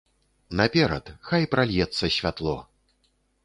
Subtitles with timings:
[0.61, 2.59] Наперад, хай пральецца святло!